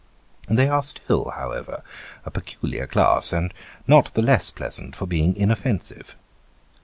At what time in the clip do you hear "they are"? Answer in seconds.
0.49-0.81